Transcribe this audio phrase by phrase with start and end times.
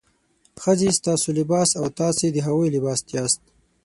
[0.63, 3.41] ښځې ستاسو لباس او تاسې د هغوی لباس یاست.